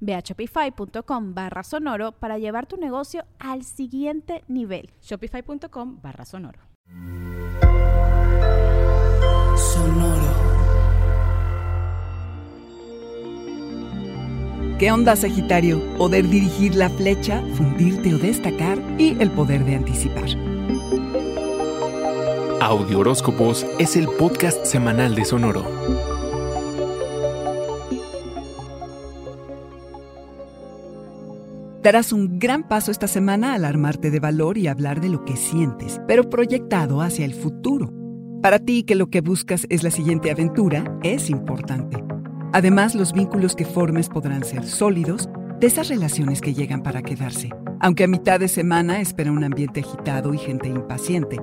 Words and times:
Ve 0.00 0.14
a 0.14 0.20
shopify.com 0.20 1.34
barra 1.34 1.62
sonoro 1.62 2.12
para 2.12 2.38
llevar 2.38 2.66
tu 2.66 2.76
negocio 2.76 3.24
al 3.38 3.64
siguiente 3.64 4.44
nivel. 4.48 4.90
Shopify.com 5.02 6.00
barra 6.02 6.24
sonoro. 6.24 6.60
Sonoro. 9.56 10.48
¿Qué 14.78 14.92
onda, 14.92 15.16
Sagitario? 15.16 15.80
Poder 15.96 16.28
dirigir 16.28 16.76
la 16.76 16.88
flecha, 16.88 17.42
fundirte 17.54 18.14
o 18.14 18.18
destacar 18.18 18.78
y 18.96 19.20
el 19.20 19.28
poder 19.32 19.64
de 19.64 19.74
anticipar. 19.74 20.28
Audio 22.60 23.00
Horóscopos 23.00 23.66
es 23.78 23.96
el 23.96 24.06
podcast 24.06 24.64
semanal 24.64 25.16
de 25.16 25.24
Sonoro. 25.24 26.17
Darás 31.88 32.12
un 32.12 32.38
gran 32.38 32.68
paso 32.68 32.90
esta 32.90 33.08
semana 33.08 33.54
al 33.54 33.64
armarte 33.64 34.10
de 34.10 34.20
valor 34.20 34.58
y 34.58 34.66
hablar 34.66 35.00
de 35.00 35.08
lo 35.08 35.24
que 35.24 35.36
sientes, 35.36 36.02
pero 36.06 36.28
proyectado 36.28 37.00
hacia 37.00 37.24
el 37.24 37.32
futuro. 37.32 37.90
Para 38.42 38.58
ti, 38.58 38.82
que 38.82 38.94
lo 38.94 39.08
que 39.08 39.22
buscas 39.22 39.66
es 39.70 39.82
la 39.82 39.90
siguiente 39.90 40.30
aventura, 40.30 40.98
es 41.02 41.30
importante. 41.30 42.04
Además, 42.52 42.94
los 42.94 43.14
vínculos 43.14 43.56
que 43.56 43.64
formes 43.64 44.10
podrán 44.10 44.44
ser 44.44 44.66
sólidos, 44.66 45.30
de 45.60 45.66
esas 45.66 45.88
relaciones 45.88 46.42
que 46.42 46.52
llegan 46.52 46.82
para 46.82 47.00
quedarse. 47.00 47.48
Aunque 47.80 48.04
a 48.04 48.08
mitad 48.08 48.38
de 48.38 48.48
semana 48.48 49.00
espera 49.00 49.32
un 49.32 49.44
ambiente 49.44 49.80
agitado 49.80 50.34
y 50.34 50.38
gente 50.38 50.68
impaciente. 50.68 51.38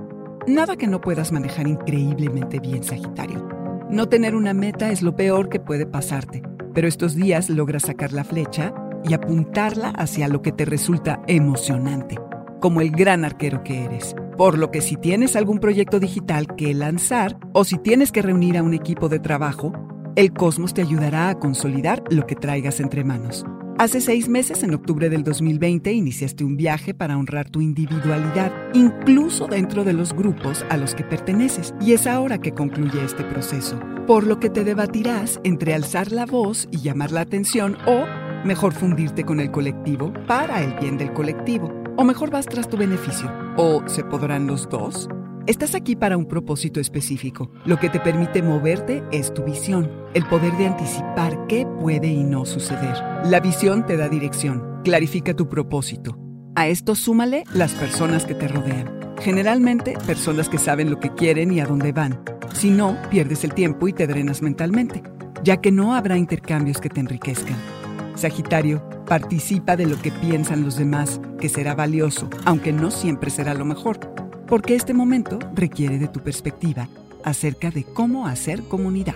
Nada 0.46 0.78
que 0.78 0.86
no 0.86 1.02
puedas 1.02 1.32
manejar 1.32 1.68
increíblemente 1.68 2.60
bien, 2.60 2.84
Sagitario. 2.84 3.50
No 3.90 4.10
tener 4.10 4.36
una 4.36 4.54
meta 4.54 4.92
es 4.92 5.02
lo 5.02 5.16
peor 5.16 5.50
que 5.50 5.60
puede 5.60 5.88
pasarte, 5.88 6.44
pero 6.76 6.88
estos 6.88 7.16
días 7.16 7.50
logras 7.50 7.82
sacar 7.82 8.14
la 8.14 8.24
flecha 8.24 8.76
y 9.08 9.14
apuntarla 9.14 9.90
hacia 9.90 10.28
lo 10.28 10.42
que 10.42 10.52
te 10.52 10.66
resulta 10.66 11.22
emocionante, 11.28 12.18
como 12.60 12.82
el 12.82 12.92
gran 12.92 13.26
arquero 13.26 13.64
que 13.64 13.86
eres. 13.86 14.16
Por 14.38 14.58
lo 14.58 14.72
que 14.72 14.82
si 14.82 14.98
tienes 14.98 15.36
algún 15.36 15.60
proyecto 15.60 16.00
digital 16.00 16.48
que 16.56 16.74
lanzar 16.74 17.38
o 17.54 17.64
si 17.64 17.78
tienes 17.78 18.12
que 18.12 18.22
reunir 18.22 18.58
a 18.58 18.64
un 18.64 18.74
equipo 18.74 19.08
de 19.08 19.20
trabajo, 19.20 19.72
el 20.16 20.34
cosmos 20.34 20.74
te 20.74 20.82
ayudará 20.82 21.30
a 21.30 21.40
consolidar 21.40 22.04
lo 22.10 22.26
que 22.26 22.36
traigas 22.36 22.80
entre 22.80 23.04
manos. 23.04 23.46
Hace 23.78 24.00
seis 24.00 24.30
meses, 24.30 24.64
en 24.64 24.74
octubre 24.74 25.10
del 25.10 25.26
2020, 25.26 25.92
iniciaste 25.92 26.46
un 26.46 26.56
viaje 26.56 26.94
para 26.94 27.18
honrar 27.18 27.50
tu 27.50 27.60
individualidad, 27.60 28.54
incluso 28.74 29.48
dentro 29.48 29.84
de 29.84 29.92
los 29.92 30.14
grupos 30.14 30.66
a 30.70 30.78
los 30.78 30.96
que 30.96 31.04
perteneces, 31.04 31.74
y 31.82 31.92
es 31.92 32.08
ahora 32.08 32.40
que 32.40 32.54
concluye 32.54 33.04
este 33.04 33.26
proceso, 33.26 33.78
por 34.08 34.26
lo 34.26 34.40
que 34.40 34.50
te 34.50 34.64
debatirás 34.64 35.42
entre 35.44 35.74
alzar 35.74 36.14
la 36.14 36.26
voz 36.26 36.70
y 36.72 36.78
llamar 36.78 37.12
la 37.12 37.20
atención 37.20 37.76
o 37.86 38.06
Mejor 38.46 38.74
fundirte 38.74 39.24
con 39.24 39.40
el 39.40 39.50
colectivo 39.50 40.14
para 40.28 40.62
el 40.62 40.76
bien 40.76 41.00
del 41.00 41.12
colectivo. 41.14 41.74
O 41.98 42.04
mejor 42.04 42.30
vas 42.30 42.46
tras 42.46 42.70
tu 42.70 42.78
beneficio. 42.78 43.28
¿O 43.58 43.82
se 43.88 44.04
podrán 44.04 44.46
los 44.46 44.70
dos? 44.70 45.10
Estás 45.48 45.74
aquí 45.74 45.96
para 45.96 46.16
un 46.16 46.28
propósito 46.28 46.80
específico. 46.80 47.50
Lo 47.66 47.80
que 47.80 47.90
te 47.90 48.00
permite 48.00 48.44
moverte 48.44 49.04
es 49.12 49.34
tu 49.34 49.44
visión, 49.44 49.90
el 50.14 50.28
poder 50.28 50.56
de 50.58 50.68
anticipar 50.68 51.48
qué 51.48 51.66
puede 51.82 52.10
y 52.10 52.24
no 52.24 52.46
suceder. 52.46 52.96
La 53.26 53.40
visión 53.40 53.84
te 53.88 53.98
da 53.98 54.10
dirección, 54.10 54.80
clarifica 54.84 55.34
tu 55.34 55.50
propósito. 55.50 56.16
A 56.54 56.68
esto 56.68 56.94
súmale 56.94 57.46
las 57.52 57.74
personas 57.74 58.26
que 58.26 58.36
te 58.36 58.48
rodean. 58.48 59.16
Generalmente, 59.22 59.98
personas 60.06 60.50
que 60.50 60.60
saben 60.60 60.92
lo 60.92 61.00
que 61.00 61.12
quieren 61.12 61.52
y 61.52 61.62
a 61.62 61.66
dónde 61.66 61.94
van. 61.94 62.24
Si 62.54 62.70
no, 62.70 62.96
pierdes 63.10 63.44
el 63.44 63.56
tiempo 63.56 63.88
y 63.88 63.94
te 63.94 64.06
drenas 64.06 64.44
mentalmente, 64.44 65.02
ya 65.44 65.58
que 65.58 65.72
no 65.72 65.96
habrá 65.96 66.16
intercambios 66.16 66.80
que 66.80 66.90
te 66.90 67.00
enriquezcan. 67.00 67.75
Sagitario, 68.16 68.82
participa 69.06 69.76
de 69.76 69.86
lo 69.86 70.02
que 70.02 70.12
piensan 70.12 70.64
los 70.64 70.78
demás, 70.78 71.20
que 71.40 71.50
será 71.50 71.76
valioso, 71.76 72.30
aunque 72.46 72.72
no 72.72 72.92
siempre 72.92 73.30
será 73.30 73.54
lo 73.54 73.66
mejor, 73.66 74.00
porque 74.48 74.76
este 74.76 74.94
momento 74.94 75.40
requiere 75.54 75.98
de 76.00 76.08
tu 76.08 76.22
perspectiva 76.22 76.88
acerca 77.24 77.72
de 77.72 77.84
cómo 77.84 78.28
hacer 78.28 78.64
comunidad. 78.64 79.16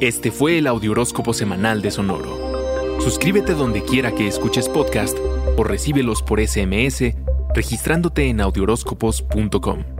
Este 0.00 0.30
fue 0.30 0.58
el 0.58 0.66
Audioróscopo 0.66 1.32
Semanal 1.34 1.82
de 1.82 1.90
Sonoro. 1.90 3.00
Suscríbete 3.00 3.54
donde 3.54 3.82
quiera 3.82 4.12
que 4.12 4.26
escuches 4.26 4.68
podcast 4.68 5.16
o 5.56 5.64
recíbelos 5.64 6.22
por 6.22 6.40
SMS 6.40 7.14
registrándote 7.54 8.28
en 8.28 8.40
audioróscopos.com. 8.40 9.99